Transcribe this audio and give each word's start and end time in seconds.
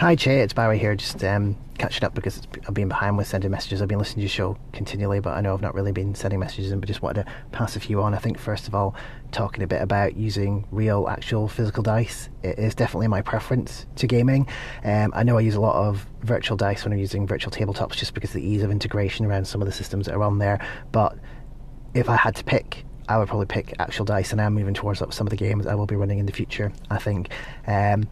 Hi, 0.00 0.16
Che. 0.16 0.40
It's 0.40 0.54
Barry 0.54 0.78
here. 0.78 0.96
Just 0.96 1.22
um, 1.24 1.54
catching 1.76 2.04
up 2.04 2.14
because 2.14 2.40
I've 2.66 2.72
been 2.72 2.88
behind 2.88 3.18
with 3.18 3.26
sending 3.26 3.50
messages. 3.50 3.82
I've 3.82 3.88
been 3.88 3.98
listening 3.98 4.20
to 4.20 4.22
your 4.22 4.30
show 4.30 4.56
continually, 4.72 5.20
but 5.20 5.36
I 5.36 5.42
know 5.42 5.52
I've 5.52 5.60
not 5.60 5.74
really 5.74 5.92
been 5.92 6.14
sending 6.14 6.40
messages 6.40 6.72
in, 6.72 6.80
but 6.80 6.86
just 6.86 7.02
wanted 7.02 7.26
to 7.26 7.32
pass 7.52 7.76
a 7.76 7.80
few 7.80 8.00
on. 8.00 8.14
I 8.14 8.16
think, 8.16 8.38
first 8.38 8.66
of 8.66 8.74
all, 8.74 8.94
talking 9.30 9.62
a 9.62 9.66
bit 9.66 9.82
about 9.82 10.16
using 10.16 10.66
real, 10.70 11.06
actual 11.06 11.48
physical 11.48 11.82
dice. 11.82 12.30
It 12.42 12.58
is 12.58 12.74
definitely 12.74 13.08
my 13.08 13.20
preference 13.20 13.84
to 13.96 14.06
gaming. 14.06 14.48
Um, 14.84 15.12
I 15.14 15.22
know 15.22 15.36
I 15.36 15.42
use 15.42 15.54
a 15.54 15.60
lot 15.60 15.76
of 15.76 16.06
virtual 16.22 16.56
dice 16.56 16.82
when 16.82 16.94
I'm 16.94 16.98
using 16.98 17.26
virtual 17.26 17.52
tabletops 17.52 17.92
just 17.92 18.14
because 18.14 18.30
of 18.30 18.36
the 18.36 18.48
ease 18.48 18.62
of 18.62 18.70
integration 18.70 19.26
around 19.26 19.46
some 19.46 19.60
of 19.60 19.66
the 19.66 19.72
systems 19.72 20.06
that 20.06 20.14
are 20.14 20.22
on 20.22 20.38
there, 20.38 20.66
but 20.92 21.18
if 21.92 22.08
I 22.08 22.16
had 22.16 22.34
to 22.36 22.44
pick, 22.44 22.86
I 23.06 23.18
would 23.18 23.28
probably 23.28 23.44
pick 23.44 23.74
actual 23.78 24.06
dice, 24.06 24.32
and 24.32 24.40
I'm 24.40 24.54
moving 24.54 24.72
towards 24.72 25.00
some 25.14 25.26
of 25.26 25.30
the 25.30 25.36
games 25.36 25.66
I 25.66 25.74
will 25.74 25.84
be 25.84 25.96
running 25.96 26.20
in 26.20 26.24
the 26.24 26.32
future. 26.32 26.72
I 26.88 26.96
think. 26.96 27.28
Um, 27.66 28.08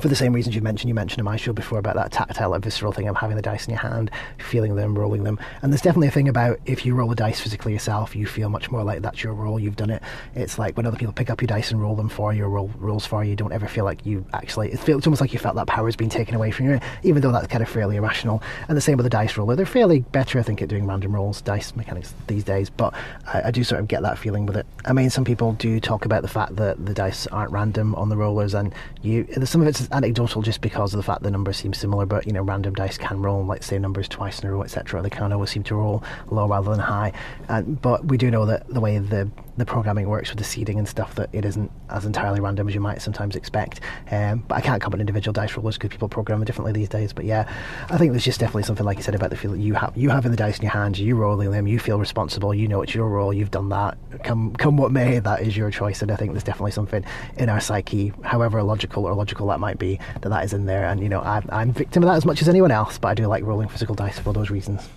for 0.00 0.08
the 0.08 0.16
same 0.16 0.32
reasons 0.32 0.54
you 0.54 0.62
mentioned, 0.62 0.88
you 0.88 0.94
mentioned 0.94 1.20
in 1.20 1.24
my 1.24 1.36
show 1.36 1.52
before 1.52 1.78
about 1.78 1.94
that 1.96 2.12
tactile, 2.12 2.50
like, 2.50 2.62
visceral 2.62 2.92
thing 2.92 3.08
of 3.08 3.16
having 3.16 3.36
the 3.36 3.42
dice 3.42 3.66
in 3.66 3.70
your 3.70 3.80
hand, 3.80 4.10
feeling 4.38 4.76
them, 4.76 4.98
rolling 4.98 5.24
them. 5.24 5.38
And 5.62 5.72
there's 5.72 5.82
definitely 5.82 6.08
a 6.08 6.12
thing 6.12 6.28
about 6.28 6.58
if 6.66 6.84
you 6.84 6.94
roll 6.94 7.08
the 7.08 7.14
dice 7.14 7.40
physically 7.40 7.72
yourself, 7.72 8.16
you 8.16 8.26
feel 8.26 8.48
much 8.48 8.70
more 8.70 8.82
like 8.82 9.02
that's 9.02 9.22
your 9.22 9.34
role, 9.34 9.58
you've 9.58 9.76
done 9.76 9.90
it. 9.90 10.02
It's 10.34 10.58
like 10.58 10.76
when 10.76 10.86
other 10.86 10.96
people 10.96 11.12
pick 11.12 11.30
up 11.30 11.40
your 11.40 11.46
dice 11.46 11.70
and 11.70 11.80
roll 11.80 11.94
them 11.94 12.08
for 12.08 12.32
you, 12.32 12.44
roll 12.46 12.70
rolls 12.78 13.06
for 13.06 13.22
you, 13.22 13.30
you 13.30 13.36
don't 13.36 13.52
ever 13.52 13.66
feel 13.66 13.84
like 13.84 14.04
you 14.04 14.24
actually, 14.32 14.72
it 14.72 14.78
feels, 14.78 14.98
it's 14.98 15.06
almost 15.06 15.20
like 15.20 15.32
you 15.32 15.38
felt 15.38 15.54
that 15.56 15.66
power 15.66 15.86
has 15.86 15.96
been 15.96 16.08
taken 16.08 16.34
away 16.34 16.50
from 16.50 16.66
you, 16.66 16.80
even 17.02 17.22
though 17.22 17.32
that's 17.32 17.46
kind 17.46 17.62
of 17.62 17.68
fairly 17.68 17.96
irrational. 17.96 18.42
And 18.68 18.76
the 18.76 18.80
same 18.80 18.96
with 18.96 19.04
the 19.04 19.10
dice 19.10 19.36
roller. 19.36 19.56
They're 19.56 19.66
fairly 19.66 20.00
better, 20.00 20.38
I 20.38 20.42
think, 20.42 20.60
at 20.62 20.68
doing 20.68 20.86
random 20.86 21.14
rolls, 21.14 21.40
dice 21.40 21.74
mechanics 21.76 22.14
these 22.26 22.44
days, 22.44 22.70
but 22.70 22.94
I, 23.26 23.44
I 23.44 23.50
do 23.50 23.64
sort 23.64 23.80
of 23.80 23.88
get 23.88 24.02
that 24.02 24.18
feeling 24.18 24.46
with 24.46 24.56
it. 24.56 24.66
I 24.84 24.92
mean, 24.92 25.10
some 25.10 25.24
people 25.24 25.52
do 25.52 25.80
talk 25.80 26.04
about 26.04 26.22
the 26.22 26.28
fact 26.28 26.56
that 26.56 26.84
the 26.84 26.94
dice 26.94 27.26
aren't 27.28 27.52
random 27.52 27.94
on 27.94 28.08
the 28.08 28.16
rollers, 28.16 28.54
and 28.54 28.74
you, 29.02 29.26
some 29.44 29.60
of 29.60 29.68
it's 29.68 29.83
anecdotal 29.90 30.42
just 30.42 30.60
because 30.60 30.94
of 30.94 30.98
the 30.98 31.02
fact 31.02 31.22
the 31.22 31.30
numbers 31.30 31.56
seem 31.56 31.72
similar, 31.72 32.06
but 32.06 32.26
you 32.26 32.32
know, 32.32 32.42
random 32.42 32.74
dice 32.74 32.98
can 32.98 33.22
roll, 33.22 33.44
like 33.44 33.62
say 33.62 33.78
numbers 33.78 34.08
twice 34.08 34.40
in 34.40 34.48
a 34.48 34.52
row, 34.52 34.62
etc. 34.62 35.02
They 35.02 35.10
can 35.10 35.32
always 35.32 35.50
seem 35.50 35.62
to 35.64 35.74
roll 35.74 36.02
low 36.30 36.48
rather 36.48 36.70
than 36.70 36.80
high. 36.80 37.12
And, 37.48 37.80
but 37.80 38.04
we 38.06 38.16
do 38.16 38.30
know 38.30 38.46
that 38.46 38.68
the 38.68 38.80
way 38.80 38.98
the 38.98 39.30
the 39.56 39.64
programming 39.64 40.08
works 40.08 40.30
with 40.30 40.38
the 40.38 40.44
seeding 40.44 40.78
and 40.78 40.88
stuff 40.88 41.14
that 41.14 41.30
it 41.32 41.44
isn't 41.44 41.70
as 41.90 42.04
entirely 42.04 42.40
random 42.40 42.68
as 42.68 42.74
you 42.74 42.80
might 42.80 43.00
sometimes 43.00 43.36
expect. 43.36 43.80
Um, 44.10 44.44
but 44.48 44.56
I 44.56 44.60
can't 44.60 44.82
comment 44.82 44.96
on 44.96 45.00
individual 45.00 45.32
dice 45.32 45.56
rollers 45.56 45.76
because 45.76 45.90
people 45.90 46.08
program 46.08 46.42
differently 46.44 46.72
these 46.72 46.88
days. 46.88 47.12
But 47.12 47.24
yeah, 47.24 47.48
I 47.88 47.98
think 47.98 48.12
there's 48.12 48.24
just 48.24 48.40
definitely 48.40 48.64
something 48.64 48.84
like 48.84 48.96
you 48.96 49.02
said 49.02 49.14
about 49.14 49.30
the 49.30 49.36
feel 49.36 49.52
that 49.52 49.60
you 49.60 49.74
have 49.74 49.96
you 49.96 50.10
having 50.10 50.30
the 50.30 50.36
dice 50.36 50.58
in 50.58 50.62
your 50.62 50.72
hands, 50.72 51.00
you 51.00 51.14
rolling 51.16 51.50
them, 51.50 51.66
you 51.66 51.78
feel 51.78 51.98
responsible, 51.98 52.54
you 52.54 52.66
know 52.68 52.82
it's 52.82 52.94
your 52.94 53.08
role, 53.08 53.32
you've 53.32 53.50
done 53.50 53.68
that. 53.68 53.96
Come 54.24 54.54
come 54.54 54.76
what 54.76 54.90
may, 54.90 55.18
that 55.18 55.42
is 55.42 55.56
your 55.56 55.70
choice. 55.70 56.02
And 56.02 56.10
I 56.10 56.16
think 56.16 56.32
there's 56.32 56.44
definitely 56.44 56.72
something 56.72 57.04
in 57.36 57.48
our 57.48 57.60
psyche, 57.60 58.12
however 58.22 58.58
illogical 58.58 59.04
or 59.04 59.14
logical 59.14 59.46
that 59.48 59.60
might 59.60 59.78
be, 59.78 60.00
that 60.20 60.28
that 60.28 60.44
is 60.44 60.52
in 60.52 60.66
there. 60.66 60.86
And 60.86 61.00
you 61.00 61.08
know, 61.08 61.20
I'm, 61.20 61.48
I'm 61.50 61.72
victim 61.72 62.02
of 62.02 62.08
that 62.08 62.16
as 62.16 62.24
much 62.24 62.42
as 62.42 62.48
anyone 62.48 62.70
else. 62.70 62.98
But 62.98 63.08
I 63.08 63.14
do 63.14 63.26
like 63.26 63.44
rolling 63.44 63.68
physical 63.68 63.94
dice 63.94 64.18
for 64.18 64.32
those 64.32 64.50
reasons. 64.50 64.88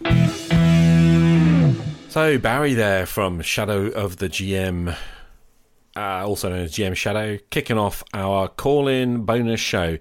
So 2.09 2.37
Barry 2.37 2.73
there 2.73 3.05
from 3.05 3.41
Shadow 3.41 3.87
of 3.87 4.17
the 4.17 4.27
GM, 4.27 4.95
uh, 5.95 5.99
also 6.25 6.49
known 6.49 6.61
as 6.61 6.71
GM 6.71 6.95
Shadow, 6.95 7.37
kicking 7.51 7.77
off 7.77 8.03
our 8.13 8.47
call-in 8.47 9.23
bonus 9.23 9.59
show. 9.59 9.97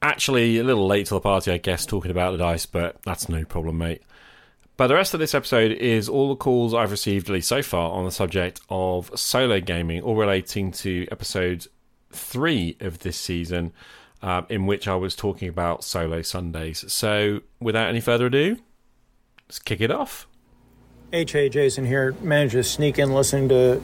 Actually, 0.00 0.58
a 0.58 0.64
little 0.64 0.86
late 0.86 1.06
to 1.06 1.14
the 1.14 1.20
party, 1.20 1.50
I 1.50 1.58
guess, 1.58 1.84
talking 1.84 2.10
about 2.10 2.30
the 2.30 2.38
dice, 2.38 2.66
but 2.66 3.02
that's 3.02 3.28
no 3.28 3.44
problem, 3.44 3.78
mate. 3.78 4.02
But 4.78 4.86
the 4.86 4.94
rest 4.94 5.12
of 5.12 5.20
this 5.20 5.34
episode 5.34 5.72
is 5.72 6.08
all 6.08 6.28
the 6.28 6.36
calls 6.36 6.72
I've 6.72 6.92
received, 6.92 7.28
at 7.28 7.32
least 7.34 7.48
so 7.48 7.62
far, 7.62 7.90
on 7.90 8.04
the 8.04 8.12
subject 8.12 8.60
of 8.70 9.10
solo 9.18 9.60
gaming, 9.60 10.00
all 10.00 10.14
relating 10.14 10.70
to 10.72 11.06
episode 11.10 11.66
three 12.10 12.76
of 12.80 13.00
this 13.00 13.18
season, 13.18 13.72
uh, 14.22 14.42
in 14.48 14.66
which 14.66 14.86
I 14.86 14.94
was 14.94 15.16
talking 15.16 15.48
about 15.48 15.82
solo 15.82 16.22
Sundays. 16.22 16.90
So, 16.90 17.40
without 17.60 17.88
any 17.88 18.00
further 18.00 18.26
ado, 18.26 18.56
let's 19.46 19.58
kick 19.58 19.80
it 19.80 19.90
off. 19.90 20.28
HA 21.10 21.48
Jason 21.48 21.86
here. 21.86 22.14
Managed 22.20 22.52
to 22.52 22.62
sneak 22.62 22.98
in 22.98 23.14
listening 23.14 23.48
to 23.48 23.80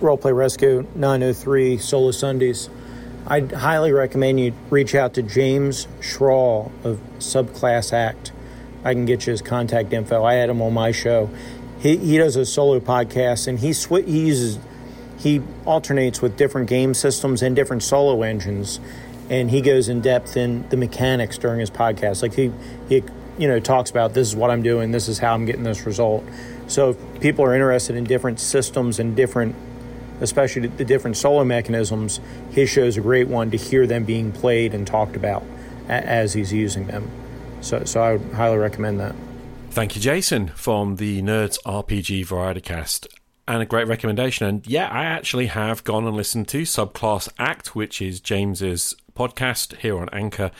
Roleplay 0.00 0.36
Rescue 0.36 0.86
903 0.94 1.78
Solo 1.78 2.12
Sundays. 2.12 2.70
I'd 3.26 3.50
highly 3.50 3.90
recommend 3.90 4.38
you 4.38 4.54
reach 4.70 4.94
out 4.94 5.14
to 5.14 5.22
James 5.22 5.88
Schrawl 6.00 6.70
of 6.84 7.00
Subclass 7.18 7.92
Act. 7.92 8.30
I 8.84 8.94
can 8.94 9.04
get 9.04 9.26
you 9.26 9.32
his 9.32 9.42
contact 9.42 9.92
info. 9.92 10.22
I 10.22 10.34
had 10.34 10.48
him 10.48 10.62
on 10.62 10.74
my 10.74 10.92
show. 10.92 11.28
He, 11.80 11.96
he 11.96 12.18
does 12.18 12.36
a 12.36 12.46
solo 12.46 12.78
podcast 12.78 13.48
and 13.48 13.58
he 13.58 13.72
sw- 13.72 14.06
he 14.06 14.26
uses 14.26 14.60
he 15.18 15.42
alternates 15.66 16.22
with 16.22 16.36
different 16.36 16.68
game 16.68 16.94
systems 16.94 17.42
and 17.42 17.56
different 17.56 17.82
solo 17.82 18.22
engines, 18.22 18.78
and 19.28 19.50
he 19.50 19.60
goes 19.60 19.88
in 19.88 20.00
depth 20.00 20.36
in 20.36 20.68
the 20.68 20.76
mechanics 20.76 21.36
during 21.36 21.58
his 21.58 21.70
podcast. 21.70 22.22
Like 22.22 22.34
he 22.34 22.52
he 22.88 23.02
you 23.38 23.48
know 23.48 23.60
talks 23.60 23.90
about 23.90 24.14
this 24.14 24.28
is 24.28 24.36
what 24.36 24.50
I'm 24.50 24.62
doing, 24.62 24.90
this 24.90 25.08
is 25.08 25.18
how 25.18 25.34
I'm 25.34 25.44
getting 25.46 25.62
this 25.62 25.86
result. 25.86 26.24
So 26.66 26.90
if 26.90 27.20
people 27.20 27.44
are 27.44 27.54
interested 27.54 27.96
in 27.96 28.04
different 28.04 28.40
systems 28.40 28.98
and 28.98 29.16
different, 29.16 29.54
especially 30.20 30.66
the 30.66 30.84
different 30.84 31.16
solo 31.16 31.44
mechanisms, 31.44 32.20
his 32.50 32.68
show 32.68 32.82
is 32.82 32.96
a 32.96 33.00
great 33.00 33.28
one 33.28 33.50
to 33.50 33.56
hear 33.56 33.86
them 33.86 34.04
being 34.04 34.32
played 34.32 34.74
and 34.74 34.86
talked 34.86 35.16
about 35.16 35.44
as 35.88 36.34
he's 36.34 36.52
using 36.52 36.86
them. 36.86 37.10
So 37.60 37.84
so 37.84 38.00
I 38.02 38.16
would 38.16 38.32
highly 38.34 38.58
recommend 38.58 39.00
that. 39.00 39.14
Thank 39.70 39.94
you, 39.94 40.02
Jason, 40.02 40.48
from 40.48 40.96
the 40.96 41.22
Nerds 41.22 41.58
RPG 41.64 42.26
Variety 42.26 42.60
Cast. 42.60 43.06
And 43.46 43.62
a 43.62 43.66
great 43.66 43.86
recommendation. 43.86 44.46
And 44.46 44.66
yeah, 44.66 44.88
I 44.88 45.04
actually 45.04 45.46
have 45.46 45.84
gone 45.84 46.06
and 46.06 46.16
listened 46.16 46.48
to 46.48 46.62
Subclass 46.62 47.28
Act, 47.38 47.74
which 47.74 48.02
is 48.02 48.20
James's 48.20 48.94
podcast 49.14 49.76
here 49.76 49.98
on 49.98 50.08
Anchor. 50.10 50.50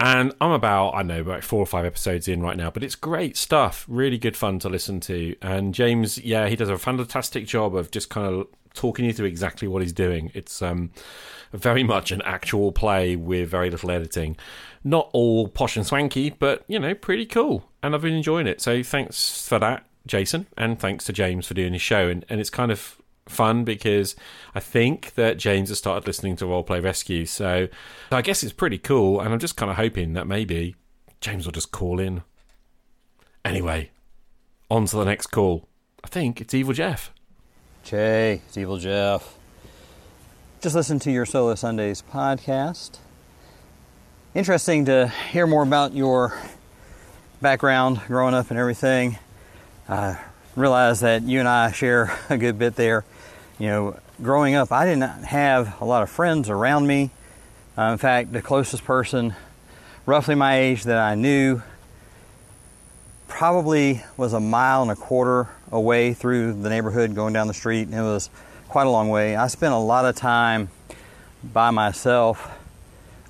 And 0.00 0.32
I'm 0.40 0.52
about, 0.52 0.94
I 0.94 1.02
know, 1.02 1.20
about 1.20 1.42
four 1.42 1.60
or 1.60 1.66
five 1.66 1.84
episodes 1.84 2.28
in 2.28 2.40
right 2.40 2.56
now, 2.56 2.70
but 2.70 2.84
it's 2.84 2.94
great 2.94 3.36
stuff. 3.36 3.84
Really 3.88 4.16
good 4.16 4.36
fun 4.36 4.60
to 4.60 4.68
listen 4.68 5.00
to. 5.00 5.34
And 5.42 5.74
James, 5.74 6.18
yeah, 6.18 6.46
he 6.46 6.54
does 6.54 6.68
a 6.68 6.78
fantastic 6.78 7.46
job 7.46 7.74
of 7.74 7.90
just 7.90 8.08
kind 8.08 8.32
of 8.32 8.46
talking 8.74 9.04
you 9.04 9.12
through 9.12 9.26
exactly 9.26 9.66
what 9.66 9.82
he's 9.82 9.92
doing. 9.92 10.30
It's 10.34 10.62
um, 10.62 10.92
very 11.52 11.82
much 11.82 12.12
an 12.12 12.22
actual 12.22 12.70
play 12.70 13.16
with 13.16 13.48
very 13.48 13.70
little 13.70 13.90
editing. 13.90 14.36
Not 14.84 15.10
all 15.12 15.48
posh 15.48 15.76
and 15.76 15.84
swanky, 15.84 16.30
but, 16.30 16.62
you 16.68 16.78
know, 16.78 16.94
pretty 16.94 17.26
cool. 17.26 17.68
And 17.82 17.92
I've 17.92 18.02
been 18.02 18.14
enjoying 18.14 18.46
it. 18.46 18.60
So 18.60 18.84
thanks 18.84 19.48
for 19.48 19.58
that, 19.58 19.84
Jason. 20.06 20.46
And 20.56 20.78
thanks 20.78 21.06
to 21.06 21.12
James 21.12 21.48
for 21.48 21.54
doing 21.54 21.72
his 21.72 21.82
show. 21.82 22.08
And, 22.08 22.24
and 22.28 22.40
it's 22.40 22.50
kind 22.50 22.70
of 22.70 23.02
fun 23.28 23.64
because 23.64 24.16
I 24.54 24.60
think 24.60 25.14
that 25.14 25.36
James 25.36 25.68
has 25.68 25.78
started 25.78 26.06
listening 26.06 26.36
to 26.36 26.44
Roleplay 26.44 26.82
Rescue. 26.82 27.26
So 27.26 27.68
I 28.10 28.22
guess 28.22 28.42
it's 28.42 28.52
pretty 28.52 28.78
cool. 28.78 29.20
And 29.20 29.32
I'm 29.32 29.38
just 29.38 29.56
kind 29.56 29.70
of 29.70 29.76
hoping 29.76 30.14
that 30.14 30.26
maybe 30.26 30.76
James 31.20 31.44
will 31.44 31.52
just 31.52 31.72
call 31.72 32.00
in. 32.00 32.22
Anyway, 33.44 33.90
on 34.70 34.86
to 34.86 34.96
the 34.96 35.04
next 35.04 35.28
call. 35.28 35.68
I 36.04 36.08
think 36.08 36.40
it's 36.40 36.54
Evil 36.54 36.74
Jeff. 36.74 37.12
Che, 37.84 38.42
it's 38.46 38.56
Evil 38.56 38.78
Jeff. 38.78 39.36
Just 40.60 40.74
listen 40.74 40.98
to 41.00 41.10
your 41.10 41.24
Solo 41.24 41.54
Sundays 41.54 42.02
podcast. 42.02 42.98
Interesting 44.34 44.84
to 44.86 45.08
hear 45.30 45.46
more 45.46 45.62
about 45.62 45.94
your 45.94 46.36
background 47.40 48.00
growing 48.06 48.34
up 48.34 48.50
and 48.50 48.58
everything. 48.58 49.18
I 49.88 50.18
realize 50.54 51.00
that 51.00 51.22
you 51.22 51.38
and 51.38 51.48
I 51.48 51.72
share 51.72 52.16
a 52.28 52.36
good 52.36 52.58
bit 52.58 52.74
there. 52.74 53.04
You 53.58 53.66
know, 53.66 54.00
growing 54.22 54.54
up, 54.54 54.70
I 54.70 54.84
did 54.84 54.98
not 54.98 55.24
have 55.24 55.80
a 55.80 55.84
lot 55.84 56.04
of 56.04 56.10
friends 56.10 56.48
around 56.48 56.86
me. 56.86 57.10
Uh, 57.76 57.90
in 57.90 57.98
fact, 57.98 58.32
the 58.32 58.40
closest 58.40 58.84
person, 58.84 59.34
roughly 60.06 60.36
my 60.36 60.58
age, 60.58 60.84
that 60.84 60.98
I 60.98 61.16
knew 61.16 61.60
probably 63.26 64.02
was 64.16 64.32
a 64.32 64.38
mile 64.38 64.82
and 64.82 64.92
a 64.92 64.96
quarter 64.96 65.48
away 65.72 66.14
through 66.14 66.62
the 66.62 66.68
neighborhood 66.68 67.16
going 67.16 67.32
down 67.32 67.48
the 67.48 67.54
street. 67.54 67.88
It 67.88 68.00
was 68.00 68.30
quite 68.68 68.86
a 68.86 68.90
long 68.90 69.08
way. 69.08 69.34
I 69.34 69.48
spent 69.48 69.74
a 69.74 69.78
lot 69.78 70.04
of 70.04 70.14
time 70.14 70.68
by 71.42 71.70
myself 71.70 72.48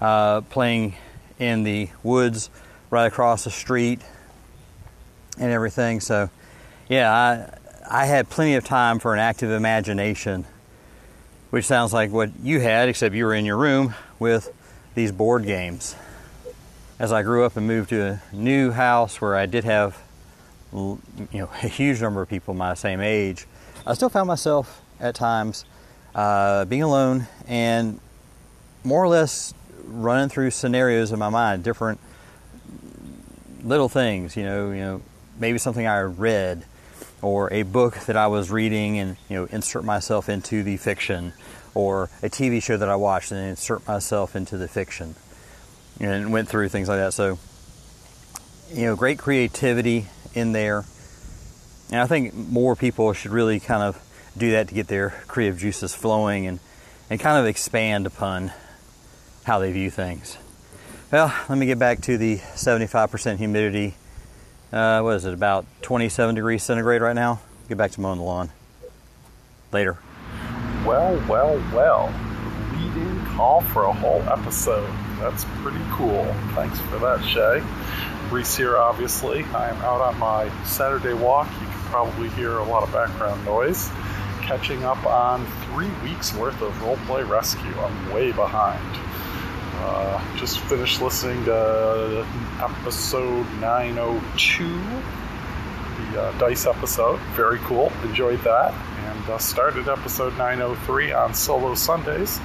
uh, 0.00 0.42
playing 0.42 0.94
in 1.38 1.62
the 1.62 1.88
woods 2.02 2.50
right 2.90 3.06
across 3.06 3.44
the 3.44 3.50
street 3.50 4.00
and 5.38 5.50
everything. 5.50 6.00
So, 6.00 6.28
yeah, 6.88 7.10
I, 7.10 7.58
I 7.90 8.04
had 8.04 8.28
plenty 8.28 8.54
of 8.54 8.64
time 8.64 8.98
for 8.98 9.14
an 9.14 9.18
active 9.18 9.50
imagination, 9.50 10.44
which 11.48 11.64
sounds 11.64 11.94
like 11.94 12.10
what 12.10 12.30
you 12.42 12.60
had, 12.60 12.90
except 12.90 13.14
you 13.14 13.24
were 13.24 13.32
in 13.32 13.46
your 13.46 13.56
room 13.56 13.94
with 14.18 14.52
these 14.94 15.10
board 15.10 15.46
games. 15.46 15.96
As 16.98 17.12
I 17.12 17.22
grew 17.22 17.44
up 17.44 17.56
and 17.56 17.66
moved 17.66 17.88
to 17.88 18.02
a 18.02 18.22
new 18.36 18.72
house 18.72 19.22
where 19.22 19.34
I 19.36 19.46
did 19.46 19.64
have 19.64 19.96
you 20.70 20.98
know 21.32 21.48
a 21.62 21.68
huge 21.68 22.02
number 22.02 22.20
of 22.20 22.28
people 22.28 22.52
my 22.52 22.74
same 22.74 23.00
age, 23.00 23.46
I 23.86 23.94
still 23.94 24.10
found 24.10 24.28
myself 24.28 24.82
at 25.00 25.14
times 25.14 25.64
uh, 26.14 26.66
being 26.66 26.82
alone 26.82 27.26
and 27.46 28.00
more 28.84 29.02
or 29.02 29.08
less 29.08 29.54
running 29.84 30.28
through 30.28 30.50
scenarios 30.50 31.10
in 31.10 31.18
my 31.18 31.30
mind, 31.30 31.64
different 31.64 32.00
little 33.62 33.88
things. 33.88 34.36
You 34.36 34.42
know, 34.42 34.72
you 34.72 34.80
know, 34.80 35.02
maybe 35.38 35.56
something 35.56 35.86
I 35.86 36.00
read 36.00 36.66
or 37.22 37.52
a 37.52 37.62
book 37.62 37.94
that 38.06 38.16
I 38.16 38.26
was 38.28 38.50
reading, 38.50 38.98
and 38.98 39.16
you 39.28 39.36
know, 39.36 39.44
insert 39.50 39.84
myself 39.84 40.28
into 40.28 40.62
the 40.62 40.76
fiction, 40.76 41.32
or 41.74 42.10
a 42.22 42.28
TV 42.28 42.62
show 42.62 42.76
that 42.76 42.88
I 42.88 42.96
watched 42.96 43.32
and 43.32 43.48
insert 43.48 43.86
myself 43.86 44.34
into 44.36 44.56
the 44.56 44.68
fiction. 44.68 45.14
and 46.00 46.32
went 46.32 46.48
through 46.48 46.68
things 46.68 46.88
like 46.88 46.98
that. 46.98 47.12
So, 47.12 47.38
you 48.72 48.86
know, 48.86 48.96
great 48.96 49.18
creativity 49.18 50.06
in 50.34 50.52
there. 50.52 50.84
And 51.90 52.00
I 52.00 52.06
think 52.06 52.34
more 52.34 52.76
people 52.76 53.12
should 53.12 53.30
really 53.30 53.60
kind 53.60 53.82
of 53.82 54.00
do 54.36 54.52
that 54.52 54.68
to 54.68 54.74
get 54.74 54.88
their 54.88 55.10
creative 55.26 55.58
juices 55.58 55.94
flowing 55.94 56.46
and, 56.46 56.60
and 57.10 57.18
kind 57.18 57.38
of 57.38 57.46
expand 57.46 58.06
upon 58.06 58.52
how 59.44 59.58
they 59.58 59.72
view 59.72 59.90
things. 59.90 60.36
Well, 61.10 61.34
let 61.48 61.56
me 61.56 61.66
get 61.66 61.78
back 61.78 62.02
to 62.02 62.18
the 62.18 62.36
75% 62.36 63.38
humidity. 63.38 63.96
Uh, 64.72 65.00
what 65.00 65.16
is 65.16 65.24
it, 65.24 65.32
about 65.32 65.64
27 65.82 66.34
degrees 66.34 66.62
centigrade 66.62 67.00
right 67.00 67.14
now? 67.14 67.40
Get 67.68 67.78
back 67.78 67.90
to 67.92 68.00
mowing 68.00 68.18
the 68.18 68.24
lawn. 68.24 68.50
Later. 69.72 69.98
Well, 70.84 71.22
well, 71.28 71.56
well. 71.74 72.12
Leading 72.72 73.24
call 73.26 73.62
for 73.62 73.84
a 73.84 73.92
whole 73.92 74.22
episode. 74.22 74.88
That's 75.18 75.44
pretty 75.62 75.84
cool. 75.90 76.24
Thanks 76.54 76.78
for 76.80 76.98
that, 76.98 77.22
Che. 77.24 77.62
Reese 78.30 78.56
here, 78.56 78.76
obviously. 78.76 79.44
I 79.54 79.70
am 79.70 79.76
out 79.76 80.00
on 80.00 80.18
my 80.18 80.50
Saturday 80.64 81.14
walk. 81.14 81.48
You 81.60 81.66
can 81.66 81.80
probably 81.86 82.28
hear 82.30 82.58
a 82.58 82.64
lot 82.64 82.82
of 82.82 82.92
background 82.92 83.44
noise. 83.44 83.88
Catching 84.42 84.84
up 84.84 85.04
on 85.06 85.46
three 85.72 85.90
weeks 86.02 86.34
worth 86.34 86.60
of 86.60 86.72
roleplay 86.74 87.26
rescue. 87.28 87.72
I'm 87.78 88.12
way 88.12 88.32
behind. 88.32 88.82
Uh, 89.80 90.36
just 90.36 90.58
finished 90.60 91.00
listening 91.00 91.44
to 91.44 92.26
episode 92.60 93.46
902, 93.60 94.64
the 96.12 96.20
uh, 96.20 96.38
Dice 96.38 96.66
episode. 96.66 97.20
Very 97.34 97.58
cool. 97.60 97.92
Enjoyed 98.04 98.40
that. 98.40 98.72
And 98.72 99.30
uh, 99.30 99.38
started 99.38 99.88
episode 99.88 100.36
903 100.36 101.12
on 101.12 101.34
Solo 101.34 101.74
Sundays. 101.74 102.38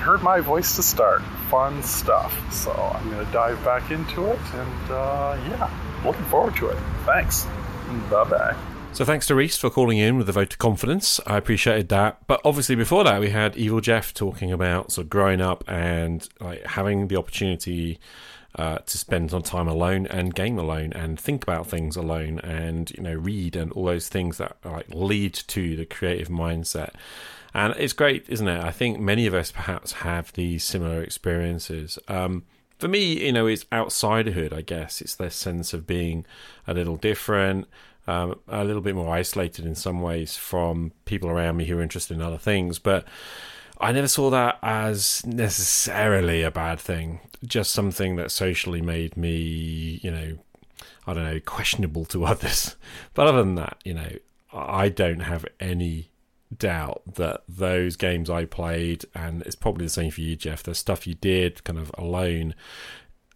Heard 0.00 0.22
my 0.22 0.40
voice 0.40 0.76
to 0.76 0.82
start. 0.82 1.22
Fun 1.50 1.82
stuff. 1.82 2.32
So 2.52 2.72
I'm 2.72 3.10
going 3.10 3.24
to 3.24 3.32
dive 3.32 3.62
back 3.64 3.90
into 3.90 4.26
it. 4.26 4.38
And 4.54 4.90
uh, 4.90 5.36
yeah, 5.48 5.70
looking 6.04 6.24
forward 6.26 6.56
to 6.56 6.68
it. 6.68 6.78
Thanks. 7.04 7.44
Bye 8.08 8.24
bye. 8.24 8.79
So 8.92 9.04
thanks 9.06 9.26
to 9.28 9.34
Reese 9.34 9.56
for 9.56 9.70
calling 9.70 9.96
in 9.96 10.18
with 10.18 10.28
a 10.28 10.32
vote 10.32 10.52
of 10.52 10.58
confidence. 10.58 11.20
I 11.26 11.38
appreciated 11.38 11.88
that. 11.88 12.18
But 12.26 12.40
obviously 12.44 12.74
before 12.74 13.02
that 13.04 13.20
we 13.20 13.30
had 13.30 13.56
Evil 13.56 13.80
Jeff 13.80 14.12
talking 14.12 14.52
about 14.52 14.92
sort 14.92 15.06
of 15.06 15.10
growing 15.10 15.40
up 15.40 15.64
and 15.66 16.28
like 16.38 16.66
having 16.66 17.08
the 17.08 17.16
opportunity 17.16 17.98
uh, 18.56 18.78
to 18.78 18.98
spend 18.98 19.30
some 19.30 19.42
time 19.42 19.68
alone 19.68 20.06
and 20.08 20.34
game 20.34 20.58
alone 20.58 20.92
and 20.92 21.18
think 21.18 21.42
about 21.42 21.66
things 21.66 21.96
alone 21.96 22.40
and 22.40 22.90
you 22.90 23.02
know 23.02 23.14
read 23.14 23.56
and 23.56 23.72
all 23.72 23.84
those 23.84 24.08
things 24.08 24.38
that 24.38 24.56
like 24.64 24.86
lead 24.90 25.32
to 25.34 25.76
the 25.76 25.86
creative 25.86 26.28
mindset. 26.28 26.90
And 27.54 27.74
it's 27.78 27.92
great, 27.92 28.28
isn't 28.28 28.48
it? 28.48 28.62
I 28.62 28.70
think 28.70 29.00
many 29.00 29.26
of 29.26 29.34
us 29.34 29.50
perhaps 29.50 29.92
have 29.92 30.32
these 30.34 30.62
similar 30.62 31.02
experiences. 31.02 31.98
Um, 32.06 32.44
for 32.78 32.88
me, 32.88 33.26
you 33.26 33.32
know, 33.32 33.46
it's 33.46 33.64
outsiderhood, 33.64 34.52
I 34.52 34.62
guess. 34.62 35.00
It's 35.00 35.14
this 35.14 35.36
sense 35.36 35.74
of 35.74 35.86
being 35.86 36.24
a 36.66 36.74
little 36.74 36.96
different, 36.96 37.68
um, 38.10 38.40
a 38.48 38.64
little 38.64 38.82
bit 38.82 38.96
more 38.96 39.14
isolated 39.14 39.64
in 39.64 39.76
some 39.76 40.00
ways 40.00 40.36
from 40.36 40.90
people 41.04 41.30
around 41.30 41.56
me 41.56 41.64
who 41.66 41.78
are 41.78 41.82
interested 41.82 42.14
in 42.14 42.22
other 42.22 42.38
things. 42.38 42.80
But 42.80 43.04
I 43.78 43.92
never 43.92 44.08
saw 44.08 44.30
that 44.30 44.58
as 44.62 45.24
necessarily 45.24 46.42
a 46.42 46.50
bad 46.50 46.80
thing, 46.80 47.20
just 47.44 47.70
something 47.70 48.16
that 48.16 48.32
socially 48.32 48.82
made 48.82 49.16
me, 49.16 50.00
you 50.02 50.10
know, 50.10 50.38
I 51.06 51.14
don't 51.14 51.24
know, 51.24 51.38
questionable 51.38 52.04
to 52.06 52.24
others. 52.32 52.74
But 53.14 53.28
other 53.28 53.38
than 53.38 53.54
that, 53.54 53.78
you 53.84 53.94
know, 53.94 54.10
I 54.52 54.88
don't 54.88 55.20
have 55.20 55.46
any 55.60 56.10
doubt 56.56 57.02
that 57.14 57.44
those 57.48 57.94
games 57.94 58.28
I 58.28 58.44
played, 58.44 59.04
and 59.14 59.42
it's 59.42 59.54
probably 59.54 59.86
the 59.86 59.90
same 59.90 60.10
for 60.10 60.20
you, 60.20 60.34
Jeff, 60.34 60.64
the 60.64 60.74
stuff 60.74 61.06
you 61.06 61.14
did 61.14 61.62
kind 61.62 61.78
of 61.78 61.92
alone 61.96 62.56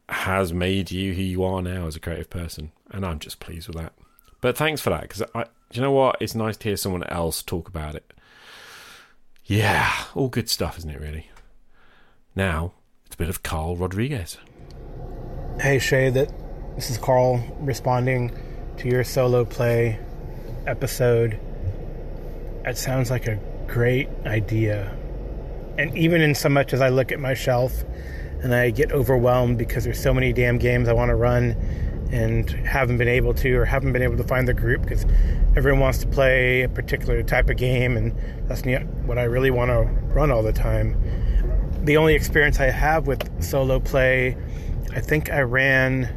has 0.08 0.52
made 0.52 0.90
you 0.90 1.14
who 1.14 1.22
you 1.22 1.44
are 1.44 1.62
now 1.62 1.86
as 1.86 1.94
a 1.94 2.00
creative 2.00 2.28
person. 2.28 2.72
And 2.90 3.06
I'm 3.06 3.20
just 3.20 3.38
pleased 3.38 3.68
with 3.68 3.76
that. 3.76 3.92
But 4.44 4.58
thanks 4.58 4.82
for 4.82 4.90
that, 4.90 5.00
because 5.00 5.22
I, 5.34 5.46
you 5.72 5.80
know 5.80 5.90
what? 5.90 6.18
It's 6.20 6.34
nice 6.34 6.58
to 6.58 6.68
hear 6.68 6.76
someone 6.76 7.02
else 7.04 7.42
talk 7.42 7.66
about 7.66 7.94
it. 7.94 8.12
Yeah, 9.46 9.90
all 10.14 10.28
good 10.28 10.50
stuff, 10.50 10.76
isn't 10.76 10.90
it, 10.90 11.00
really? 11.00 11.30
Now, 12.36 12.74
it's 13.06 13.14
a 13.14 13.16
bit 13.16 13.30
of 13.30 13.42
Karl 13.42 13.74
Rodriguez. 13.74 14.36
Hey, 15.58 15.78
Che, 15.78 16.10
that 16.10 16.30
this 16.74 16.90
is 16.90 16.98
Karl 16.98 17.42
responding 17.58 18.36
to 18.76 18.86
your 18.86 19.02
solo 19.02 19.46
play 19.46 19.98
episode. 20.66 21.40
It 22.66 22.76
sounds 22.76 23.10
like 23.10 23.26
a 23.26 23.40
great 23.66 24.10
idea. 24.26 24.94
And 25.78 25.96
even 25.96 26.20
in 26.20 26.34
so 26.34 26.50
much 26.50 26.74
as 26.74 26.82
I 26.82 26.90
look 26.90 27.12
at 27.12 27.18
my 27.18 27.32
shelf 27.32 27.82
and 28.42 28.54
I 28.54 28.68
get 28.72 28.92
overwhelmed 28.92 29.56
because 29.56 29.84
there's 29.84 30.02
so 30.02 30.12
many 30.12 30.34
damn 30.34 30.58
games 30.58 30.86
I 30.86 30.92
want 30.92 31.08
to 31.08 31.14
run 31.14 31.56
and 32.14 32.48
haven't 32.50 32.96
been 32.96 33.08
able 33.08 33.34
to 33.34 33.52
or 33.56 33.64
haven't 33.64 33.92
been 33.92 34.02
able 34.02 34.16
to 34.16 34.22
find 34.22 34.46
the 34.46 34.54
group 34.54 34.82
because 34.82 35.04
everyone 35.56 35.80
wants 35.80 35.98
to 35.98 36.06
play 36.06 36.62
a 36.62 36.68
particular 36.68 37.24
type 37.24 37.50
of 37.50 37.56
game 37.56 37.96
and 37.96 38.16
that's 38.46 38.62
what 39.04 39.18
I 39.18 39.24
really 39.24 39.50
want 39.50 39.70
to 39.70 39.82
run 40.14 40.30
all 40.30 40.44
the 40.44 40.52
time. 40.52 40.96
The 41.84 41.96
only 41.96 42.14
experience 42.14 42.60
I 42.60 42.66
have 42.66 43.08
with 43.08 43.42
solo 43.42 43.80
play, 43.80 44.36
I 44.94 45.00
think 45.00 45.28
I 45.32 45.40
ran 45.40 46.08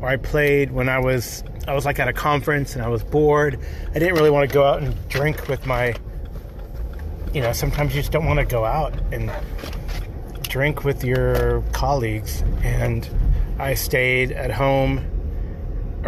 or 0.00 0.08
I 0.08 0.16
played 0.16 0.72
when 0.72 0.88
I 0.88 0.98
was 0.98 1.44
I 1.66 1.74
was 1.74 1.84
like 1.84 1.98
at 1.98 2.08
a 2.08 2.12
conference 2.14 2.74
and 2.74 2.82
I 2.82 2.88
was 2.88 3.04
bored. 3.04 3.60
I 3.90 3.98
didn't 3.98 4.14
really 4.14 4.30
want 4.30 4.48
to 4.48 4.54
go 4.54 4.64
out 4.64 4.82
and 4.82 5.08
drink 5.10 5.46
with 5.46 5.66
my 5.66 5.94
you 7.34 7.42
know, 7.42 7.52
sometimes 7.52 7.94
you 7.94 8.00
just 8.00 8.12
don't 8.12 8.24
want 8.24 8.38
to 8.38 8.46
go 8.46 8.64
out 8.64 8.94
and 9.12 9.30
drink 10.44 10.84
with 10.84 11.04
your 11.04 11.60
colleagues 11.72 12.42
and 12.62 13.06
I 13.58 13.74
stayed 13.74 14.32
at 14.32 14.50
home 14.50 15.04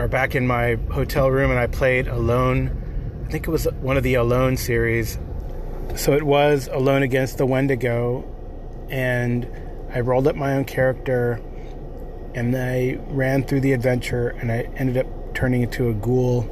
or 0.00 0.08
back 0.08 0.34
in 0.34 0.46
my 0.46 0.78
hotel 0.90 1.30
room 1.30 1.50
and 1.50 1.60
I 1.60 1.66
played 1.66 2.08
Alone. 2.08 3.22
I 3.26 3.30
think 3.30 3.46
it 3.46 3.50
was 3.50 3.66
one 3.80 3.98
of 3.98 4.02
the 4.02 4.14
Alone 4.14 4.56
series. 4.56 5.18
So 5.94 6.14
it 6.14 6.22
was 6.22 6.68
Alone 6.72 7.02
Against 7.02 7.36
the 7.36 7.44
Wendigo, 7.44 8.24
and 8.88 9.46
I 9.92 10.00
rolled 10.00 10.26
up 10.26 10.36
my 10.36 10.54
own 10.54 10.64
character 10.64 11.42
and 12.34 12.56
I 12.56 12.98
ran 13.08 13.42
through 13.42 13.60
the 13.60 13.72
adventure 13.72 14.28
and 14.28 14.50
I 14.50 14.70
ended 14.76 14.96
up 14.96 15.34
turning 15.34 15.62
into 15.62 15.90
a 15.90 15.94
ghoul. 15.94 16.42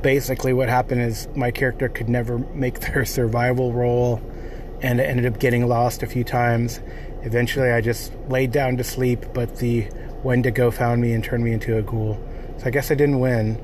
Basically, 0.00 0.54
what 0.54 0.70
happened 0.70 1.02
is 1.02 1.28
my 1.36 1.50
character 1.50 1.90
could 1.90 2.08
never 2.08 2.38
make 2.38 2.80
their 2.92 3.04
survival 3.04 3.74
roll 3.74 4.22
and 4.80 4.98
I 4.98 5.04
ended 5.04 5.26
up 5.26 5.38
getting 5.40 5.68
lost 5.68 6.02
a 6.02 6.06
few 6.06 6.24
times. 6.24 6.80
Eventually, 7.22 7.70
I 7.70 7.82
just 7.82 8.14
laid 8.28 8.50
down 8.50 8.78
to 8.78 8.84
sleep, 8.84 9.26
but 9.34 9.56
the 9.56 9.90
Wendigo 10.22 10.70
found 10.70 11.02
me 11.02 11.12
and 11.12 11.22
turned 11.22 11.44
me 11.44 11.52
into 11.52 11.76
a 11.76 11.82
ghoul. 11.82 12.18
So 12.60 12.66
I 12.66 12.70
guess 12.70 12.90
I 12.90 12.94
didn't 12.94 13.20
win. 13.20 13.58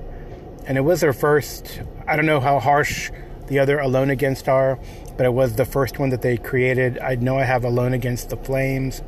And 0.67 0.79
it 0.79 0.81
was 0.81 1.03
their 1.03 1.13
first, 1.13 1.83
I 2.09 2.17
don't 2.17 2.25
know 2.25 2.41
how 2.41 2.59
harsh 2.59 3.11
the 3.47 3.59
other 3.59 3.79
Alone 3.79 4.09
Against 4.09 4.49
are, 4.49 4.79
but 5.19 5.27
it 5.27 5.35
was 5.35 5.57
the 5.57 5.67
first 5.67 5.99
one 5.99 6.09
that 6.11 6.23
they 6.23 6.39
created. 6.39 6.99
I 6.99 7.15
know 7.17 7.39
I 7.39 7.45
have 7.45 7.65
Alone 7.65 7.93
Against 7.93 8.31
the 8.31 8.39
Flames 8.39 9.03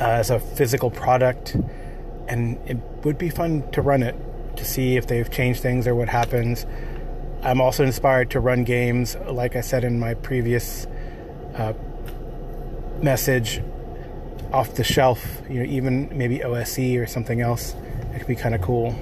uh, 0.00 0.04
as 0.04 0.30
a 0.30 0.40
physical 0.40 0.90
product, 0.90 1.54
and 2.28 2.58
it 2.66 2.78
would 3.04 3.18
be 3.18 3.28
fun 3.28 3.70
to 3.72 3.82
run 3.82 4.02
it 4.02 4.16
to 4.56 4.64
see 4.64 4.96
if 4.96 5.06
they've 5.06 5.30
changed 5.30 5.60
things 5.60 5.86
or 5.86 5.94
what 5.94 6.08
happens. 6.08 6.64
I'm 7.42 7.60
also 7.60 7.84
inspired 7.84 8.30
to 8.30 8.40
run 8.40 8.64
games, 8.64 9.16
like 9.28 9.54
I 9.54 9.60
said 9.60 9.84
in 9.84 10.00
my 10.00 10.14
previous 10.14 10.86
uh, 11.56 11.74
message, 13.02 13.62
off 14.50 14.74
the 14.74 14.84
shelf. 14.84 15.42
You 15.50 15.58
know, 15.58 15.70
even 15.70 16.16
maybe 16.16 16.42
OSE 16.42 16.96
or 16.96 17.06
something 17.06 17.42
else. 17.42 17.74
It 18.14 18.18
could 18.18 18.26
be 18.28 18.36
kind 18.36 18.54
of 18.54 18.60
cool. 18.60 18.94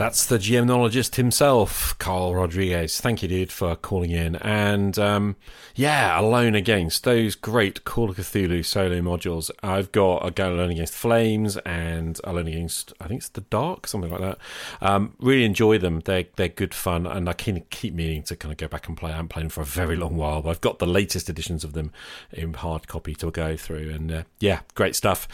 That's 0.00 0.24
the 0.24 0.38
GMnologist 0.38 1.16
himself, 1.16 1.94
Karl 1.98 2.34
Rodriguez. 2.34 2.98
Thank 3.02 3.20
you, 3.20 3.28
dude, 3.28 3.52
for 3.52 3.76
calling 3.76 4.10
in. 4.10 4.36
And 4.36 4.98
um, 4.98 5.36
yeah, 5.74 6.18
Alone 6.18 6.54
Against 6.54 7.04
those 7.04 7.34
great 7.34 7.84
Call 7.84 8.08
of 8.08 8.16
Cthulhu 8.16 8.64
solo 8.64 9.02
modules. 9.02 9.50
I've 9.62 9.92
got 9.92 10.26
a 10.26 10.30
go 10.30 10.54
Alone 10.54 10.70
Against 10.70 10.94
Flames 10.94 11.58
and 11.66 12.18
Alone 12.24 12.46
Against, 12.46 12.94
I 12.98 13.08
think 13.08 13.18
it's 13.18 13.28
The 13.28 13.42
Dark, 13.42 13.86
something 13.86 14.10
like 14.10 14.22
that. 14.22 14.38
Um, 14.80 15.16
really 15.18 15.44
enjoy 15.44 15.76
them. 15.76 16.00
They're 16.00 16.24
they're 16.36 16.48
good 16.48 16.72
fun, 16.72 17.06
and 17.06 17.28
I 17.28 17.34
keep 17.34 17.92
meaning 17.92 18.22
to 18.22 18.36
kind 18.36 18.52
of 18.52 18.56
go 18.56 18.68
back 18.68 18.88
and 18.88 18.96
play. 18.96 19.10
I 19.10 19.16
haven't 19.16 19.28
played 19.28 19.52
for 19.52 19.60
a 19.60 19.66
very 19.66 19.96
long 19.96 20.16
while, 20.16 20.40
but 20.40 20.48
I've 20.48 20.62
got 20.62 20.78
the 20.78 20.86
latest 20.86 21.28
editions 21.28 21.62
of 21.62 21.74
them 21.74 21.92
in 22.32 22.54
hard 22.54 22.88
copy 22.88 23.14
to 23.16 23.30
go 23.30 23.54
through. 23.54 23.90
And 23.90 24.10
uh, 24.10 24.22
yeah, 24.38 24.60
great 24.74 24.96
stuff. 24.96 25.28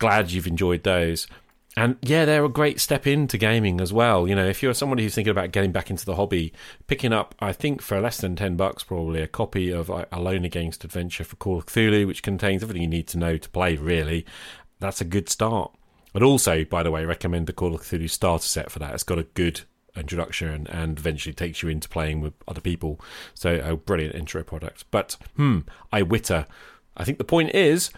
Glad 0.00 0.32
you've 0.32 0.48
enjoyed 0.48 0.82
those. 0.82 1.28
And 1.76 1.96
yeah, 2.02 2.24
they're 2.24 2.44
a 2.44 2.48
great 2.48 2.80
step 2.80 3.06
into 3.06 3.38
gaming 3.38 3.80
as 3.80 3.92
well. 3.92 4.26
You 4.26 4.34
know, 4.34 4.46
if 4.46 4.62
you're 4.62 4.74
somebody 4.74 5.02
who's 5.02 5.14
thinking 5.14 5.30
about 5.30 5.52
getting 5.52 5.70
back 5.70 5.90
into 5.90 6.04
the 6.04 6.16
hobby, 6.16 6.52
picking 6.86 7.12
up, 7.12 7.34
I 7.38 7.52
think 7.52 7.82
for 7.82 8.00
less 8.00 8.18
than 8.18 8.36
10 8.36 8.56
bucks, 8.56 8.82
probably 8.82 9.22
a 9.22 9.28
copy 9.28 9.70
of 9.70 9.88
Alone 10.10 10.44
Against 10.44 10.84
Adventure 10.84 11.24
for 11.24 11.36
Call 11.36 11.58
of 11.58 11.66
Cthulhu, 11.66 12.06
which 12.06 12.22
contains 12.22 12.62
everything 12.62 12.82
you 12.82 12.88
need 12.88 13.06
to 13.08 13.18
know 13.18 13.36
to 13.36 13.48
play, 13.50 13.76
really, 13.76 14.26
that's 14.80 15.00
a 15.00 15.04
good 15.04 15.28
start. 15.28 15.72
I'd 16.14 16.22
also, 16.22 16.64
by 16.64 16.82
the 16.82 16.90
way, 16.90 17.04
recommend 17.04 17.46
the 17.46 17.52
Call 17.52 17.74
of 17.74 17.82
Cthulhu 17.82 18.10
starter 18.10 18.46
set 18.46 18.72
for 18.72 18.80
that. 18.80 18.94
It's 18.94 19.04
got 19.04 19.18
a 19.18 19.24
good 19.24 19.60
introduction 19.94 20.66
and, 20.68 20.98
eventually 20.98 21.32
takes 21.32 21.62
you 21.62 21.68
into 21.68 21.88
playing 21.88 22.20
with 22.20 22.32
other 22.48 22.60
people. 22.60 23.00
So, 23.34 23.60
a 23.62 23.76
brilliant 23.76 24.16
intro 24.16 24.42
product. 24.42 24.84
But, 24.90 25.16
hmm, 25.36 25.60
I 25.92 26.02
Witter 26.02 26.46
I 26.98 27.04
think 27.04 27.18
the 27.18 27.24
point 27.24 27.54
is 27.54 27.90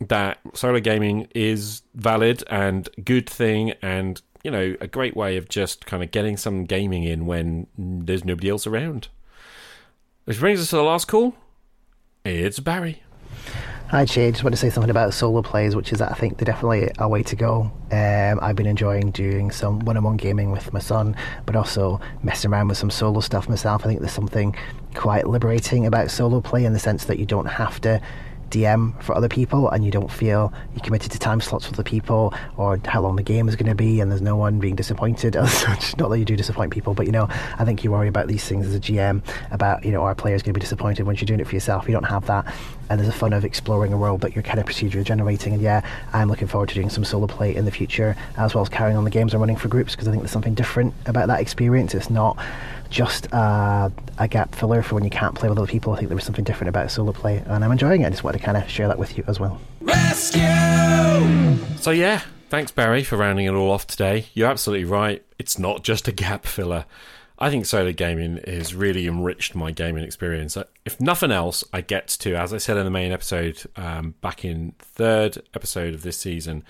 that 0.00 0.38
solo 0.54 0.80
gaming 0.80 1.28
is 1.34 1.82
valid 1.94 2.44
and 2.48 2.88
good 3.04 3.28
thing 3.28 3.72
and 3.82 4.22
you 4.44 4.50
know 4.50 4.76
a 4.80 4.86
great 4.86 5.16
way 5.16 5.36
of 5.36 5.48
just 5.48 5.86
kind 5.86 6.02
of 6.02 6.10
getting 6.10 6.36
some 6.36 6.64
gaming 6.64 7.02
in 7.02 7.26
when 7.26 7.66
there's 7.76 8.24
nobody 8.24 8.48
else 8.48 8.66
around. 8.66 9.08
Which 10.24 10.38
brings 10.38 10.60
us 10.60 10.70
to 10.70 10.76
the 10.76 10.82
last 10.82 11.06
call. 11.06 11.34
It's 12.24 12.60
Barry. 12.60 13.02
Hi, 13.88 14.04
Che. 14.04 14.32
Just 14.32 14.44
want 14.44 14.52
to 14.52 14.58
say 14.58 14.68
something 14.68 14.90
about 14.90 15.14
solo 15.14 15.40
plays, 15.40 15.74
which 15.74 15.94
is 15.94 15.98
that 16.00 16.12
I 16.12 16.14
think 16.14 16.36
they're 16.36 16.44
definitely 16.44 16.90
a 16.98 17.08
way 17.08 17.22
to 17.22 17.34
go. 17.34 17.72
Um, 17.90 18.38
I've 18.42 18.54
been 18.54 18.66
enjoying 18.66 19.12
doing 19.12 19.50
some 19.50 19.78
one-on-one 19.78 20.18
gaming 20.18 20.50
with 20.50 20.70
my 20.74 20.78
son, 20.78 21.16
but 21.46 21.56
also 21.56 21.98
messing 22.22 22.52
around 22.52 22.68
with 22.68 22.76
some 22.76 22.90
solo 22.90 23.20
stuff 23.20 23.48
myself. 23.48 23.86
I 23.86 23.88
think 23.88 24.00
there's 24.00 24.12
something 24.12 24.54
quite 24.94 25.26
liberating 25.26 25.86
about 25.86 26.10
solo 26.10 26.42
play 26.42 26.66
in 26.66 26.74
the 26.74 26.78
sense 26.78 27.06
that 27.06 27.18
you 27.18 27.24
don't 27.24 27.46
have 27.46 27.80
to 27.80 27.98
DM 28.50 29.00
for 29.02 29.14
other 29.14 29.28
people 29.28 29.68
and 29.68 29.84
you 29.84 29.90
don't 29.90 30.10
feel 30.10 30.52
you're 30.74 30.84
committed 30.84 31.12
to 31.12 31.18
time 31.18 31.40
slots 31.40 31.66
with 31.66 31.76
the 31.76 31.84
people 31.84 32.34
or 32.56 32.80
how 32.84 33.00
long 33.00 33.16
the 33.16 33.22
game 33.22 33.48
is 33.48 33.56
going 33.56 33.68
to 33.68 33.74
be 33.74 34.00
and 34.00 34.10
there's 34.10 34.22
no 34.22 34.36
one 34.36 34.58
being 34.58 34.76
disappointed 34.76 35.36
as 35.36 35.52
such. 35.58 35.96
Not 35.96 36.08
that 36.08 36.18
you 36.18 36.24
do 36.24 36.36
disappoint 36.36 36.72
people, 36.72 36.94
but 36.94 37.06
you 37.06 37.12
know, 37.12 37.28
I 37.58 37.64
think 37.64 37.84
you 37.84 37.90
worry 37.90 38.08
about 38.08 38.28
these 38.28 38.44
things 38.44 38.66
as 38.66 38.74
a 38.74 38.80
GM 38.80 39.22
about, 39.50 39.84
you 39.84 39.92
know, 39.92 40.02
our 40.02 40.14
players 40.14 40.42
going 40.42 40.54
to 40.54 40.58
be 40.58 40.60
disappointed 40.60 41.06
once 41.06 41.20
you're 41.20 41.26
doing 41.26 41.40
it 41.40 41.46
for 41.46 41.54
yourself. 41.54 41.86
You 41.86 41.92
don't 41.92 42.04
have 42.04 42.26
that. 42.26 42.52
And 42.90 42.98
there's 42.98 43.08
a 43.08 43.16
fun 43.16 43.32
of 43.32 43.44
exploring 43.44 43.92
a 43.92 43.98
world 43.98 44.22
that 44.22 44.34
you're 44.34 44.42
kind 44.42 44.58
of 44.58 44.64
procedure 44.64 45.02
generating. 45.04 45.52
And 45.52 45.62
yeah, 45.62 45.86
I'm 46.12 46.28
looking 46.28 46.48
forward 46.48 46.70
to 46.70 46.74
doing 46.74 46.88
some 46.88 47.04
solo 47.04 47.26
play 47.26 47.54
in 47.54 47.64
the 47.64 47.70
future 47.70 48.16
as 48.36 48.54
well 48.54 48.62
as 48.62 48.68
carrying 48.68 48.96
on 48.96 49.04
the 49.04 49.10
games 49.10 49.34
I'm 49.34 49.40
running 49.40 49.56
for 49.56 49.68
groups 49.68 49.94
because 49.94 50.08
I 50.08 50.10
think 50.10 50.22
there's 50.22 50.32
something 50.32 50.54
different 50.54 50.94
about 51.06 51.28
that 51.28 51.40
experience. 51.40 51.94
It's 51.94 52.10
not 52.10 52.38
just 52.90 53.32
uh, 53.32 53.90
a 54.18 54.28
gap 54.28 54.54
filler 54.54 54.82
for 54.82 54.94
when 54.94 55.04
you 55.04 55.10
can't 55.10 55.34
play 55.34 55.48
with 55.48 55.58
other 55.58 55.66
people. 55.66 55.92
I 55.92 55.96
think 55.96 56.08
there 56.08 56.16
was 56.16 56.24
something 56.24 56.44
different 56.44 56.68
about 56.68 56.90
solo 56.90 57.12
play, 57.12 57.38
and 57.46 57.64
I'm 57.64 57.72
enjoying 57.72 58.02
it. 58.02 58.06
I 58.06 58.10
just 58.10 58.24
wanted 58.24 58.38
to 58.38 58.44
kind 58.44 58.56
of 58.56 58.68
share 58.68 58.88
that 58.88 58.98
with 58.98 59.16
you 59.16 59.24
as 59.26 59.38
well. 59.38 59.60
Rescue! 59.80 60.40
So, 61.76 61.90
yeah, 61.90 62.22
thanks, 62.48 62.70
Barry, 62.70 63.02
for 63.04 63.16
rounding 63.16 63.46
it 63.46 63.54
all 63.54 63.70
off 63.70 63.86
today. 63.86 64.26
You're 64.34 64.50
absolutely 64.50 64.84
right. 64.84 65.24
It's 65.38 65.58
not 65.58 65.84
just 65.84 66.08
a 66.08 66.12
gap 66.12 66.46
filler. 66.46 66.84
I 67.40 67.50
think 67.50 67.66
solo 67.66 67.92
gaming 67.92 68.40
has 68.46 68.74
really 68.74 69.06
enriched 69.06 69.54
my 69.54 69.70
gaming 69.70 70.02
experience. 70.02 70.56
Uh, 70.56 70.64
if 70.84 71.00
nothing 71.00 71.30
else, 71.30 71.62
I 71.72 71.82
get 71.82 72.08
to, 72.08 72.34
as 72.34 72.52
I 72.52 72.58
said 72.58 72.76
in 72.76 72.84
the 72.84 72.90
main 72.90 73.12
episode, 73.12 73.62
um, 73.76 74.14
back 74.20 74.44
in 74.44 74.72
third 74.80 75.38
episode 75.54 75.94
of 75.94 76.02
this 76.02 76.18
season, 76.18 76.64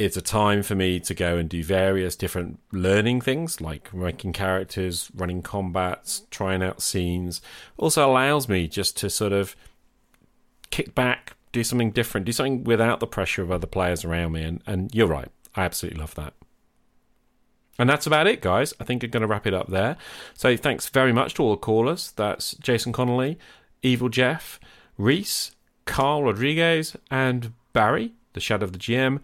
it's 0.00 0.16
a 0.16 0.22
time 0.22 0.62
for 0.62 0.74
me 0.74 0.98
to 0.98 1.12
go 1.12 1.36
and 1.36 1.46
do 1.46 1.62
various 1.62 2.16
different 2.16 2.58
learning 2.72 3.20
things 3.20 3.60
like 3.60 3.92
making 3.92 4.32
characters, 4.32 5.10
running 5.14 5.42
combats, 5.42 6.22
trying 6.30 6.62
out 6.62 6.80
scenes. 6.80 7.42
Also 7.76 8.10
allows 8.10 8.48
me 8.48 8.66
just 8.66 8.96
to 8.96 9.10
sort 9.10 9.34
of 9.34 9.54
kick 10.70 10.94
back, 10.94 11.36
do 11.52 11.62
something 11.62 11.90
different, 11.90 12.24
do 12.24 12.32
something 12.32 12.64
without 12.64 12.98
the 12.98 13.06
pressure 13.06 13.42
of 13.42 13.52
other 13.52 13.66
players 13.66 14.02
around 14.02 14.32
me. 14.32 14.42
And, 14.42 14.62
and 14.66 14.94
you're 14.94 15.06
right, 15.06 15.28
I 15.54 15.64
absolutely 15.64 16.00
love 16.00 16.14
that. 16.14 16.32
And 17.78 17.90
that's 17.90 18.06
about 18.06 18.26
it, 18.26 18.40
guys. 18.40 18.72
I 18.80 18.84
think 18.84 19.04
I'm 19.04 19.10
going 19.10 19.20
to 19.20 19.26
wrap 19.26 19.46
it 19.46 19.52
up 19.52 19.68
there. 19.68 19.98
So 20.32 20.56
thanks 20.56 20.88
very 20.88 21.12
much 21.12 21.34
to 21.34 21.42
all 21.42 21.50
the 21.50 21.58
callers. 21.58 22.12
That's 22.12 22.52
Jason 22.54 22.94
Connolly, 22.94 23.38
Evil 23.82 24.08
Jeff, 24.08 24.60
Reese, 24.96 25.54
Karl 25.84 26.24
Rodriguez, 26.24 26.96
and 27.10 27.52
Barry, 27.74 28.14
the 28.32 28.40
Shadow 28.40 28.64
of 28.64 28.72
the 28.72 28.78
GM. 28.78 29.20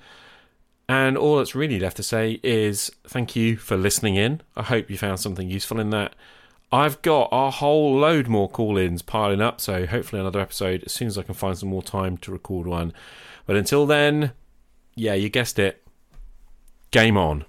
And 0.88 1.18
all 1.18 1.38
that's 1.38 1.54
really 1.54 1.80
left 1.80 1.96
to 1.96 2.02
say 2.02 2.38
is 2.42 2.92
thank 3.06 3.34
you 3.34 3.56
for 3.56 3.76
listening 3.76 4.14
in. 4.14 4.40
I 4.56 4.62
hope 4.62 4.88
you 4.88 4.96
found 4.96 5.18
something 5.18 5.50
useful 5.50 5.80
in 5.80 5.90
that. 5.90 6.14
I've 6.70 7.00
got 7.02 7.28
a 7.32 7.50
whole 7.50 7.96
load 7.96 8.28
more 8.28 8.48
call 8.48 8.76
ins 8.76 9.02
piling 9.02 9.40
up, 9.40 9.60
so 9.60 9.86
hopefully 9.86 10.20
another 10.20 10.40
episode 10.40 10.84
as 10.84 10.92
soon 10.92 11.08
as 11.08 11.16
I 11.16 11.22
can 11.22 11.34
find 11.34 11.56
some 11.56 11.68
more 11.68 11.82
time 11.82 12.16
to 12.18 12.32
record 12.32 12.66
one. 12.66 12.92
But 13.46 13.56
until 13.56 13.86
then, 13.86 14.32
yeah, 14.94 15.14
you 15.14 15.28
guessed 15.28 15.58
it. 15.58 15.82
Game 16.90 17.16
on. 17.16 17.44